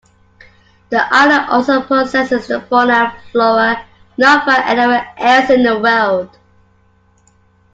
The 0.89 0.97
island 1.13 1.51
also 1.51 1.83
possesses 1.83 2.47
fauna 2.47 2.91
and 2.91 3.13
flora 3.31 3.85
not 4.17 4.45
found 4.47 4.63
anywhere 4.67 5.07
else 5.15 5.51
in 5.51 5.61
the 5.61 5.77
world. 5.77 6.35